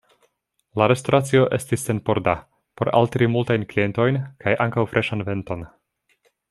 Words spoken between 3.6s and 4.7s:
klientojn kaj